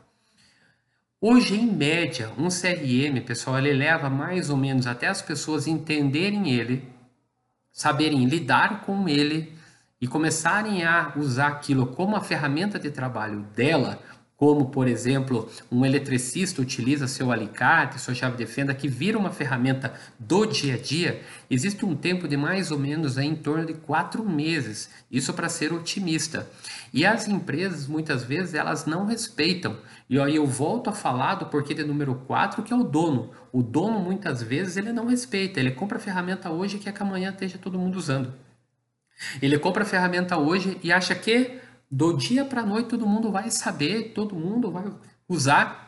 Hoje, 1.18 1.56
em 1.56 1.66
média, 1.66 2.30
um 2.38 2.48
CRM, 2.48 3.24
pessoal, 3.24 3.58
ele 3.58 3.72
leva 3.72 4.10
mais 4.10 4.50
ou 4.50 4.56
menos 4.56 4.86
até 4.86 5.08
as 5.08 5.22
pessoas 5.22 5.66
entenderem 5.66 6.50
ele, 6.50 6.86
saberem 7.72 8.26
lidar 8.26 8.82
com 8.82 9.08
ele 9.08 9.56
e 10.00 10.06
começarem 10.06 10.84
a 10.84 11.14
usar 11.16 11.48
aquilo 11.48 11.86
como 11.86 12.16
a 12.16 12.20
ferramenta 12.20 12.78
de 12.78 12.90
trabalho 12.90 13.40
dela, 13.54 13.98
como, 14.36 14.66
por 14.66 14.86
exemplo, 14.86 15.48
um 15.72 15.84
eletricista 15.84 16.60
utiliza 16.60 17.08
seu 17.08 17.32
alicate, 17.32 17.98
sua 17.98 18.14
chave 18.14 18.36
de 18.36 18.44
fenda, 18.44 18.74
que 18.74 18.86
vira 18.86 19.18
uma 19.18 19.30
ferramenta 19.30 19.94
do 20.18 20.44
dia 20.44 20.74
a 20.74 20.78
dia, 20.78 21.22
existe 21.48 21.86
um 21.86 21.96
tempo 21.96 22.28
de 22.28 22.36
mais 22.36 22.70
ou 22.70 22.78
menos 22.78 23.16
em 23.16 23.34
torno 23.34 23.64
de 23.64 23.72
quatro 23.72 24.22
meses. 24.28 24.90
Isso 25.10 25.32
para 25.32 25.48
ser 25.48 25.72
otimista. 25.72 26.46
E 26.92 27.06
as 27.06 27.26
empresas, 27.26 27.86
muitas 27.86 28.24
vezes, 28.24 28.52
elas 28.52 28.84
não 28.84 29.06
respeitam. 29.06 29.78
E 30.08 30.20
aí 30.20 30.36
eu 30.36 30.46
volto 30.46 30.90
a 30.90 30.92
falar 30.92 31.36
do 31.36 31.46
porquê 31.46 31.72
de 31.72 31.82
número 31.82 32.14
4, 32.26 32.62
que 32.62 32.74
é 32.74 32.76
o 32.76 32.84
dono. 32.84 33.30
O 33.50 33.62
dono, 33.62 34.00
muitas 34.00 34.42
vezes, 34.42 34.76
ele 34.76 34.92
não 34.92 35.06
respeita. 35.06 35.58
Ele 35.58 35.70
compra 35.70 35.96
a 35.96 36.00
ferramenta 36.00 36.50
hoje 36.50 36.78
que 36.78 36.88
é 36.90 36.92
que 36.92 37.02
amanhã 37.02 37.30
esteja 37.30 37.56
todo 37.56 37.78
mundo 37.78 37.96
usando. 37.96 38.34
Ele 39.40 39.58
compra 39.58 39.82
a 39.82 39.86
ferramenta 39.86 40.36
hoje 40.36 40.78
e 40.82 40.92
acha 40.92 41.14
que 41.14 41.58
do 41.90 42.12
dia 42.12 42.44
para 42.44 42.62
a 42.62 42.66
noite 42.66 42.88
todo 42.88 43.06
mundo 43.06 43.30
vai 43.30 43.50
saber, 43.50 44.12
todo 44.14 44.34
mundo 44.34 44.70
vai 44.70 44.84
usar 45.28 45.86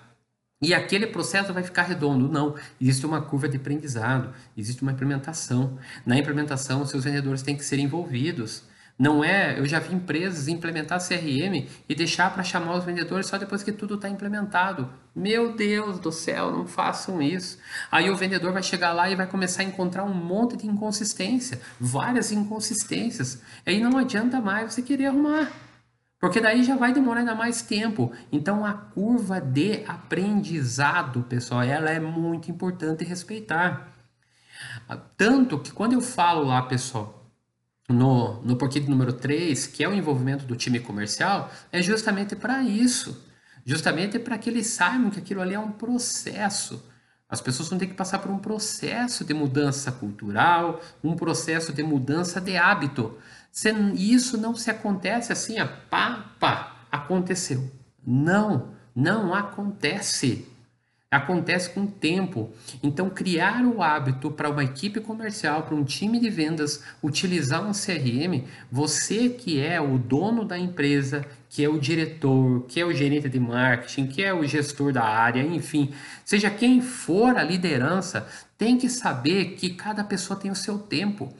e 0.61 0.75
aquele 0.75 1.07
processo 1.07 1.53
vai 1.53 1.63
ficar 1.63 1.83
redondo. 1.83 2.29
Não, 2.29 2.55
existe 2.81 3.07
uma 3.07 3.23
curva 3.23 3.49
de 3.49 3.57
aprendizado, 3.57 4.35
existe 4.57 4.83
uma 4.83 4.93
implementação. 4.93 5.79
Na 6.05 6.19
implementação, 6.19 6.85
seus 6.85 7.05
vendedores 7.05 7.43
têm 7.43 7.57
que 7.57 7.65
ser 7.65 7.79
envolvidos. 7.79 8.65
Não 8.99 9.23
é, 9.23 9.57
eu 9.57 9.65
já 9.65 9.79
vi 9.79 9.95
empresas 9.95 10.49
implementar 10.49 10.99
CRM 10.99 11.69
e 11.89 11.95
deixar 11.95 12.35
para 12.35 12.43
chamar 12.43 12.77
os 12.77 12.85
vendedores 12.85 13.29
só 13.29 13.39
depois 13.39 13.63
que 13.63 13.71
tudo 13.71 13.95
está 13.95 14.09
implementado. 14.09 14.91
Meu 15.15 15.55
Deus 15.55 16.01
do 16.01 16.11
céu, 16.11 16.51
não 16.51 16.67
façam 16.67 17.23
isso. 17.23 17.59
Aí 17.93 18.11
o 18.11 18.17
vendedor 18.17 18.53
vai 18.53 18.63
chegar 18.63 18.93
lá 18.93 19.09
e 19.09 19.15
vai 19.15 19.29
começar 19.29 19.63
a 19.63 19.65
encontrar 19.65 20.03
um 20.03 20.13
monte 20.13 20.57
de 20.57 20.67
inconsistência, 20.67 21.61
várias 21.79 22.33
inconsistências. 22.33 23.41
Aí 23.65 23.81
não 23.81 23.97
adianta 23.97 24.41
mais 24.41 24.75
você 24.75 24.83
querer 24.83 25.07
arrumar. 25.07 25.68
Porque 26.21 26.41
daí 26.41 26.65
já 26.65 26.77
vai 26.77 26.93
demorar 26.93 27.21
ainda 27.21 27.35
mais 27.35 27.63
tempo. 27.63 28.13
Então 28.33 28.65
a 28.65 28.73
curva 28.73 29.41
de 29.41 29.85
aprendizado, 29.87 31.23
pessoal, 31.23 31.63
ela 31.63 31.91
é 31.91 32.01
muito 32.01 32.51
importante 32.51 33.05
respeitar. 33.05 33.93
Tanto 35.17 35.59
que 35.59 35.71
quando 35.71 35.93
eu 35.93 36.01
falo 36.01 36.45
lá, 36.45 36.63
pessoal, 36.63 37.19
no, 37.89 38.43
no 38.43 38.57
porquê 38.57 38.81
número 38.81 39.13
3, 39.13 39.67
que 39.69 39.85
é 39.85 39.89
o 39.89 39.95
envolvimento 39.95 40.45
do 40.45 40.57
time 40.57 40.81
comercial, 40.81 41.51
é 41.71 41.81
justamente 41.81 42.35
para 42.35 42.63
isso. 42.63 43.25
Justamente 43.65 44.19
para 44.19 44.39
que 44.39 44.51
eles 44.51 44.67
saibam 44.67 45.11
que 45.11 45.19
aquilo 45.21 45.41
ali 45.41 45.55
é 45.55 45.59
um 45.59 45.73
processo. 45.73 46.85
As 47.29 47.41
pessoas 47.41 47.69
vão 47.69 47.79
ter 47.79 47.87
que 47.87 47.95
passar 47.95 48.19
por 48.19 48.31
um 48.31 48.39
processo 48.39 49.23
de 49.23 49.35
mudança 49.35 49.93
cultural, 49.93 50.81
um 51.05 51.15
processo 51.15 51.73
de 51.73 51.83
mudança 51.83 52.41
de 52.41 52.57
hábito. 52.57 53.19
Isso 53.95 54.39
não 54.39 54.55
se 54.55 54.71
acontece 54.71 55.33
assim, 55.33 55.59
a 55.59 55.67
pá, 55.67 56.33
pá, 56.39 56.77
aconteceu. 56.91 57.71
Não, 58.07 58.71
não 58.95 59.35
acontece. 59.35 60.47
Acontece 61.11 61.71
com 61.71 61.85
o 61.85 61.91
tempo. 61.91 62.53
Então, 62.83 63.09
criar 63.09 63.65
o 63.65 63.83
hábito 63.83 64.31
para 64.31 64.51
uma 64.51 64.63
equipe 64.63 65.01
comercial, 65.01 65.63
para 65.63 65.75
um 65.75 65.83
time 65.83 66.21
de 66.21 66.29
vendas, 66.29 66.85
utilizar 67.03 67.67
um 67.67 67.73
CRM, 67.73 68.45
você 68.71 69.31
que 69.31 69.59
é 69.59 69.81
o 69.81 69.97
dono 69.97 70.45
da 70.45 70.59
empresa, 70.59 71.25
que 71.49 71.65
é 71.65 71.69
o 71.69 71.81
diretor, 71.81 72.67
que 72.69 72.79
é 72.79 72.85
o 72.85 72.93
gerente 72.93 73.27
de 73.27 73.41
marketing, 73.41 74.07
que 74.07 74.23
é 74.23 74.35
o 74.35 74.47
gestor 74.47 74.93
da 74.93 75.03
área, 75.03 75.43
enfim, 75.43 75.95
seja 76.27 76.51
quem 76.51 76.83
for 76.83 77.39
a 77.39 77.43
liderança, 77.43 78.29
tem 78.59 78.77
que 78.77 78.91
saber 78.91 79.55
que 79.55 79.71
cada 79.71 80.05
pessoa 80.05 80.39
tem 80.39 80.51
o 80.51 80.57
seu 80.57 80.79
tempo. 80.79 81.33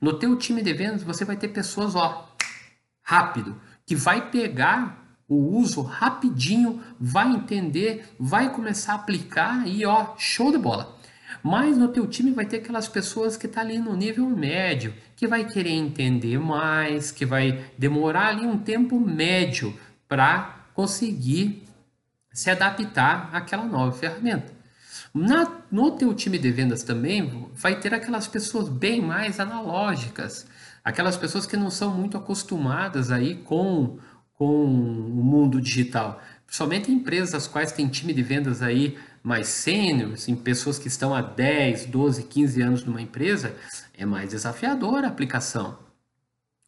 No 0.00 0.18
teu 0.18 0.36
time 0.36 0.62
de 0.62 0.72
vendas, 0.72 1.02
você 1.02 1.24
vai 1.24 1.36
ter 1.36 1.48
pessoas, 1.48 1.94
ó, 1.94 2.34
rápido, 3.02 3.60
que 3.84 3.94
vai 3.94 4.30
pegar 4.30 5.00
o 5.28 5.56
uso 5.58 5.82
rapidinho, 5.82 6.82
vai 6.98 7.30
entender, 7.30 8.04
vai 8.18 8.52
começar 8.52 8.92
a 8.92 8.96
aplicar 8.96 9.66
e 9.66 9.84
ó, 9.84 10.14
show 10.16 10.50
de 10.50 10.58
bola. 10.58 10.96
Mas 11.42 11.76
no 11.76 11.88
teu 11.88 12.06
time 12.06 12.32
vai 12.32 12.44
ter 12.44 12.58
aquelas 12.58 12.88
pessoas 12.88 13.36
que 13.36 13.46
tá 13.46 13.60
ali 13.60 13.78
no 13.78 13.94
nível 13.94 14.28
médio, 14.28 14.92
que 15.14 15.26
vai 15.26 15.44
querer 15.44 15.70
entender 15.70 16.38
mais, 16.38 17.12
que 17.12 17.24
vai 17.24 17.64
demorar 17.78 18.28
ali 18.28 18.46
um 18.46 18.58
tempo 18.58 18.98
médio 18.98 19.78
para 20.08 20.66
conseguir 20.74 21.62
se 22.32 22.50
adaptar 22.50 23.30
àquela 23.32 23.64
nova 23.64 23.92
ferramenta. 23.92 24.59
Na, 25.12 25.62
no 25.70 25.90
teu 25.92 26.14
time 26.14 26.38
de 26.38 26.50
vendas 26.52 26.82
também 26.84 27.48
vai 27.52 27.80
ter 27.80 27.92
aquelas 27.92 28.28
pessoas 28.28 28.68
bem 28.68 29.00
mais 29.00 29.40
analógicas, 29.40 30.46
aquelas 30.84 31.16
pessoas 31.16 31.46
que 31.46 31.56
não 31.56 31.70
são 31.70 31.92
muito 31.92 32.16
acostumadas 32.16 33.10
aí 33.10 33.36
com, 33.36 33.98
com 34.34 34.64
o 34.64 35.22
mundo 35.24 35.60
digital. 35.60 36.22
Somente 36.46 36.92
empresas 36.92 37.34
as 37.34 37.46
quais 37.48 37.72
tem 37.72 37.88
time 37.88 38.12
de 38.12 38.22
vendas 38.22 38.62
aí 38.62 38.96
mais 39.22 39.48
sêniores, 39.48 40.28
em 40.28 40.36
pessoas 40.36 40.78
que 40.78 40.88
estão 40.88 41.14
há 41.14 41.20
10, 41.20 41.86
12, 41.86 42.22
15 42.24 42.62
anos 42.62 42.84
numa 42.84 43.02
empresa, 43.02 43.54
é 43.96 44.06
mais 44.06 44.30
desafiadora 44.30 45.06
a 45.06 45.10
aplicação. 45.10 45.78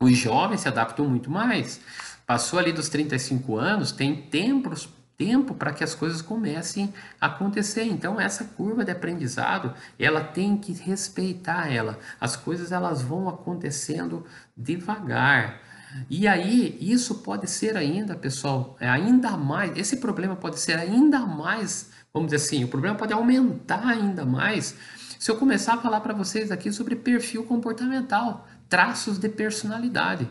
Os 0.01 0.17
jovens 0.17 0.63
se 0.63 0.69
adaptam 0.69 1.09
muito 1.09 1.31
mais. 1.31 1.81
Passou 2.27 2.59
ali 2.59 2.73
dos 2.73 2.89
35 2.89 3.57
anos, 3.57 3.93
tem 3.93 4.17
tempos 4.17 4.89
tempo 5.17 5.55
para 5.55 5.73
que 5.73 5.85
as 5.85 5.95
coisas 5.95 6.23
comecem 6.23 6.93
a 7.21 7.27
acontecer. 7.27 7.85
Então 7.85 8.21
essa 8.21 8.45
curva 8.45 8.85
de 8.85 8.91
aprendizado, 8.91 9.75
ela 9.99 10.23
tem 10.23 10.57
que 10.57 10.73
respeitar 10.73 11.73
ela. 11.73 11.99
As 12.21 12.37
coisas 12.37 12.73
elas 12.73 13.03
vão 13.03 13.29
acontecendo 13.29 14.27
devagar. 14.57 15.61
E 16.09 16.27
aí 16.27 16.79
isso 16.81 17.17
pode 17.17 17.49
ser 17.51 17.77
ainda, 17.77 18.15
pessoal, 18.17 18.77
é 18.81 18.89
ainda 18.89 19.37
mais, 19.37 19.77
esse 19.77 19.99
problema 19.99 20.35
pode 20.35 20.59
ser 20.59 20.79
ainda 20.79 21.21
mais 21.21 21.91
vamos 22.13 22.31
dizer 22.31 22.45
assim, 22.45 22.65
o 22.65 22.69
problema 22.69 22.97
pode 22.97 23.13
aumentar 23.13 23.87
ainda 23.87 24.25
mais 24.25 24.77
se 25.19 25.31
eu 25.31 25.37
começar 25.37 25.75
a 25.75 25.79
falar 25.79 26.01
para 26.01 26.13
vocês 26.13 26.51
aqui 26.51 26.73
sobre 26.73 26.97
perfil 26.97 27.45
comportamental, 27.45 28.47
traços 28.69 29.19
de 29.19 29.29
personalidade. 29.29 30.29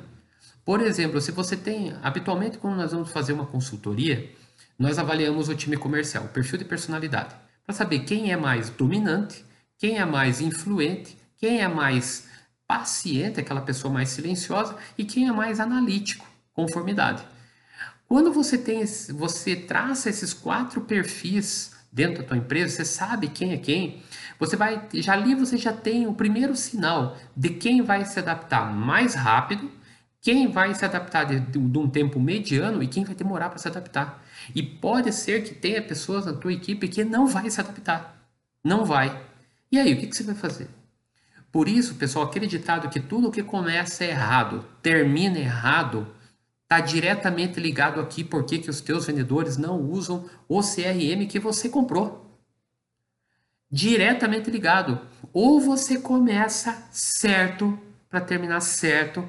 Por 0.66 0.82
exemplo, 0.82 1.22
se 1.22 1.32
você 1.32 1.56
tem, 1.56 1.96
habitualmente 2.04 2.58
quando 2.58 2.76
nós 2.76 2.92
vamos 2.92 3.10
fazer 3.10 3.32
uma 3.32 3.46
consultoria, 3.46 4.30
nós 4.82 4.98
avaliamos 4.98 5.48
o 5.48 5.54
time 5.54 5.78
comercial, 5.78 6.24
o 6.24 6.30
perfil 6.30 6.58
de 6.58 6.66
personalidade, 6.66 7.36
para 7.64 7.76
saber 7.76 8.00
quem 8.00 8.32
é 8.32 8.36
mais 8.36 8.68
dominante, 8.72 9.46
quem 9.78 10.00
é 10.00 10.06
mais 10.06 10.42
influente, 10.42 11.16
quem 11.38 11.62
é 11.62 11.68
mais 11.68 12.28
paciente, 12.68 13.40
aquela 13.40 13.62
pessoa 13.62 13.94
mais 13.94 14.10
silenciosa, 14.10 14.76
e 14.98 15.06
quem 15.06 15.28
é 15.28 15.32
mais 15.32 15.60
analítico, 15.60 16.26
conformidade. 16.52 17.24
Quando 18.08 18.34
você 18.34 18.58
tem, 18.58 18.84
você 19.14 19.56
traça 19.56 20.10
esses 20.10 20.34
quatro 20.34 20.82
perfis 20.82 21.74
dentro 21.92 22.24
da 22.24 22.30
tua 22.30 22.38
empresa, 22.38 22.78
você 22.78 22.86
sabe 22.86 23.28
quem 23.28 23.54
é 23.54 23.58
quem. 23.58 24.02
Você 24.40 24.56
vai, 24.56 24.88
já 24.96 25.14
ali 25.14 25.36
você 25.36 25.58
já 25.58 25.74
tem 25.74 26.08
o 26.08 26.14
primeiro 26.14 26.56
sinal 26.56 27.16
de 27.38 27.50
quem 27.50 27.84
vai 27.84 28.04
se 28.04 28.18
adaptar 28.18 28.74
mais 28.74 29.14
rápido, 29.14 29.70
quem 30.22 30.52
vai 30.52 30.74
se 30.76 30.86
adaptar 30.86 31.24
de, 31.24 31.40
de, 31.40 31.58
um 31.58 31.90
tempo 31.90 32.20
mediano 32.20 32.84
e 32.84 32.88
quem 32.88 33.04
vai 33.04 33.16
demorar 33.16 33.50
para 33.50 33.58
se 33.58 33.68
adaptar. 33.68 34.24
E 34.54 34.62
pode 34.62 35.12
ser 35.12 35.44
que 35.44 35.56
tenha 35.56 35.82
pessoas 35.82 36.28
na 36.28 36.34
tua 36.34 36.54
equipe 36.54 36.88
que 36.88 37.04
não 37.04 37.26
vai 37.26 37.50
se 37.50 37.60
adaptar. 37.60 38.30
Não 38.64 38.86
vai. 38.86 39.20
E 39.72 39.80
aí, 39.80 39.94
o 39.94 39.98
que, 39.98 40.06
que 40.06 40.16
você 40.16 40.24
vai 40.24 40.36
fazer? 40.36 40.70
Por 41.52 41.68
isso, 41.68 41.96
pessoal, 41.96 42.26
aquele 42.26 42.46
ditado 42.46 42.88
que 42.88 43.00
tudo 43.00 43.32
que 43.32 43.42
começa 43.42 44.06
errado, 44.06 44.64
termina 44.82 45.40
errado, 45.40 46.08
está 46.64 46.80
diretamente 46.80 47.60
ligado 47.60 48.00
aqui 48.00 48.24
porque 48.24 48.60
que 48.60 48.70
os 48.70 48.80
teus 48.80 49.08
vendedores 49.08 49.58
não 49.58 49.82
usam 49.82 50.30
o 50.48 50.62
CRM 50.62 51.28
que 51.28 51.40
você 51.40 51.68
comprou. 51.68 52.40
Diretamente 53.70 54.52
ligado. 54.52 55.02
Ou 55.34 55.60
você 55.60 56.00
começa 56.00 56.88
certo 56.92 57.78
para 58.10 58.22
terminar 58.22 58.60
certo, 58.60 59.28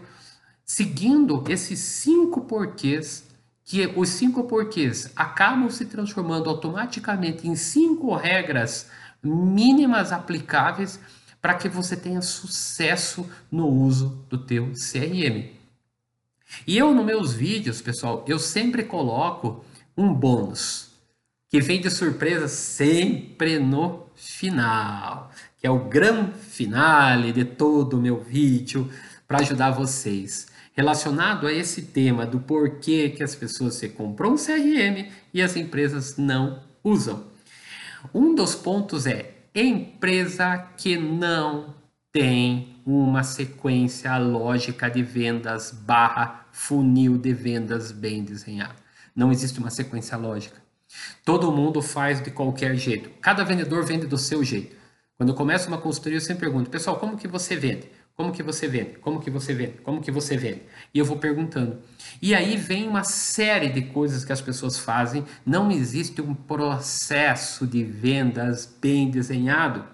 seguindo 0.64 1.44
esses 1.48 1.78
cinco 1.78 2.42
porquês, 2.42 3.24
que 3.64 3.86
os 3.96 4.08
cinco 4.08 4.44
porquês 4.44 5.12
acabam 5.14 5.70
se 5.70 5.86
transformando 5.86 6.48
automaticamente 6.48 7.46
em 7.46 7.54
cinco 7.54 8.14
regras 8.14 8.88
mínimas 9.22 10.12
aplicáveis 10.12 10.98
para 11.40 11.54
que 11.54 11.68
você 11.68 11.96
tenha 11.96 12.22
sucesso 12.22 13.28
no 13.50 13.66
uso 13.66 14.24
do 14.28 14.38
teu 14.38 14.72
CRM. 14.72 15.50
E 16.66 16.76
eu, 16.76 16.94
nos 16.94 17.04
meus 17.04 17.32
vídeos, 17.32 17.80
pessoal, 17.80 18.24
eu 18.28 18.38
sempre 18.38 18.84
coloco 18.84 19.64
um 19.96 20.12
bônus 20.12 20.92
que 21.48 21.60
vem 21.60 21.80
de 21.80 21.90
surpresa 21.90 22.48
sempre 22.48 23.58
no 23.58 24.06
final, 24.14 25.30
que 25.58 25.66
é 25.66 25.70
o 25.70 25.84
grande 25.86 26.32
finale 26.38 27.32
de 27.32 27.44
todo 27.44 27.98
o 27.98 28.00
meu 28.00 28.20
vídeo 28.20 28.90
para 29.26 29.40
ajudar 29.40 29.70
vocês. 29.70 30.46
Relacionado 30.74 31.46
a 31.46 31.52
esse 31.52 31.82
tema 31.82 32.24
do 32.24 32.40
porquê 32.40 33.10
que 33.10 33.22
as 33.22 33.34
pessoas 33.34 33.74
se 33.74 33.90
compram 33.90 34.32
um 34.32 34.36
CRM 34.36 35.10
e 35.32 35.42
as 35.42 35.54
empresas 35.54 36.16
não 36.16 36.62
usam. 36.82 37.24
Um 38.14 38.34
dos 38.34 38.54
pontos 38.54 39.06
é 39.06 39.34
empresa 39.54 40.56
que 40.76 40.96
não 40.96 41.74
tem 42.10 42.76
uma 42.86 43.22
sequência 43.22 44.16
lógica 44.16 44.88
de 44.88 45.02
vendas 45.02 45.70
barra 45.70 46.46
funil 46.52 47.18
de 47.18 47.32
vendas 47.32 47.92
bem 47.92 48.24
desenhado. 48.24 48.74
Não 49.14 49.30
existe 49.30 49.58
uma 49.58 49.70
sequência 49.70 50.16
lógica. 50.16 50.56
Todo 51.24 51.52
mundo 51.52 51.80
faz 51.80 52.22
de 52.22 52.30
qualquer 52.30 52.74
jeito. 52.76 53.10
Cada 53.20 53.44
vendedor 53.44 53.84
vende 53.84 54.06
do 54.06 54.18
seu 54.18 54.42
jeito. 54.42 54.74
Quando 55.16 55.30
eu 55.30 55.34
começo 55.34 55.68
uma 55.68 55.78
consultoria, 55.78 56.16
eu 56.16 56.20
sempre 56.20 56.46
pergunto, 56.46 56.70
pessoal, 56.70 56.96
como 56.96 57.16
que 57.16 57.28
você 57.28 57.56
vende? 57.56 57.88
Como 58.16 58.32
que 58.32 58.42
você 58.42 58.68
vende? 58.68 58.98
Como 58.98 59.20
que 59.20 59.30
você 59.30 59.54
vende? 59.54 59.78
Como 59.82 60.00
que 60.00 60.10
você 60.10 60.36
vende? 60.36 60.62
E 60.92 60.98
eu 60.98 61.04
vou 61.04 61.16
perguntando. 61.16 61.78
E 62.20 62.34
aí 62.34 62.56
vem 62.56 62.86
uma 62.86 63.04
série 63.04 63.68
de 63.70 63.82
coisas 63.82 64.24
que 64.24 64.32
as 64.32 64.40
pessoas 64.40 64.78
fazem. 64.78 65.24
Não 65.44 65.70
existe 65.70 66.20
um 66.20 66.34
processo 66.34 67.66
de 67.66 67.82
vendas 67.82 68.66
bem 68.80 69.10
desenhado. 69.10 69.84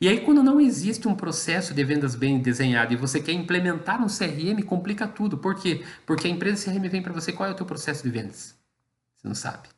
E 0.00 0.08
aí, 0.08 0.20
quando 0.20 0.42
não 0.42 0.58
existe 0.58 1.06
um 1.06 1.14
processo 1.14 1.74
de 1.74 1.84
vendas 1.84 2.14
bem 2.14 2.38
desenhado 2.38 2.94
e 2.94 2.96
você 2.96 3.20
quer 3.20 3.32
implementar 3.32 4.02
um 4.02 4.06
CRM, 4.06 4.62
complica 4.62 5.06
tudo. 5.06 5.36
Por 5.36 5.54
quê? 5.56 5.84
Porque 6.06 6.26
a 6.26 6.30
empresa 6.30 6.64
CRM 6.64 6.88
vem 6.88 7.02
para 7.02 7.12
você, 7.12 7.32
qual 7.32 7.50
é 7.50 7.52
o 7.52 7.54
teu 7.54 7.66
processo 7.66 8.02
de 8.02 8.08
vendas? 8.08 8.58
Você 9.18 9.28
não 9.28 9.34
sabe. 9.34 9.68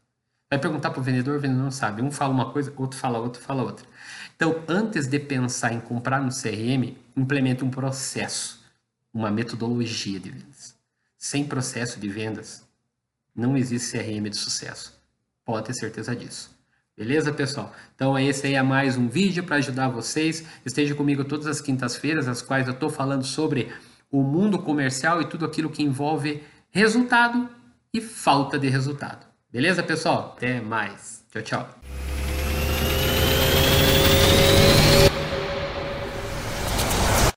Vai 0.48 0.60
perguntar 0.60 0.90
para 0.90 1.00
o 1.00 1.02
vendedor, 1.02 1.38
o 1.38 1.40
vendedor 1.40 1.64
não 1.64 1.72
sabe. 1.72 2.02
Um 2.02 2.10
fala 2.12 2.32
uma 2.32 2.52
coisa, 2.52 2.72
outro 2.76 2.96
fala 2.96 3.18
outra, 3.18 3.42
fala 3.42 3.64
outra. 3.64 3.84
Então, 4.42 4.60
antes 4.66 5.06
de 5.06 5.20
pensar 5.20 5.72
em 5.72 5.78
comprar 5.78 6.20
no 6.20 6.30
CRM, 6.30 6.96
implemente 7.16 7.62
um 7.62 7.70
processo, 7.70 8.60
uma 9.14 9.30
metodologia 9.30 10.18
de 10.18 10.30
vendas. 10.30 10.74
Sem 11.16 11.44
processo 11.44 12.00
de 12.00 12.08
vendas, 12.08 12.66
não 13.36 13.56
existe 13.56 13.96
CRM 13.96 14.28
de 14.28 14.36
sucesso. 14.36 15.00
Pode 15.44 15.66
ter 15.66 15.74
certeza 15.74 16.16
disso. 16.16 16.50
Beleza, 16.96 17.32
pessoal? 17.32 17.72
Então, 17.94 18.18
esse 18.18 18.48
aí 18.48 18.54
é 18.54 18.62
mais 18.64 18.96
um 18.96 19.06
vídeo 19.06 19.44
para 19.44 19.58
ajudar 19.58 19.90
vocês. 19.90 20.44
Esteja 20.66 20.96
comigo 20.96 21.24
todas 21.24 21.46
as 21.46 21.60
quintas-feiras, 21.60 22.26
as 22.26 22.42
quais 22.42 22.66
eu 22.66 22.74
estou 22.74 22.90
falando 22.90 23.22
sobre 23.22 23.72
o 24.10 24.24
mundo 24.24 24.58
comercial 24.58 25.22
e 25.22 25.28
tudo 25.28 25.44
aquilo 25.46 25.70
que 25.70 25.84
envolve 25.84 26.42
resultado 26.72 27.48
e 27.94 28.00
falta 28.00 28.58
de 28.58 28.68
resultado. 28.68 29.24
Beleza, 29.52 29.84
pessoal? 29.84 30.34
Até 30.36 30.60
mais. 30.60 31.24
Tchau, 31.30 31.42
tchau. 31.42 32.21